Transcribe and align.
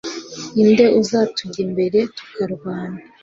inde 0.61 0.85
uzatujya 1.01 1.59
imbere 1.65 1.99
tukarwana 2.15 2.99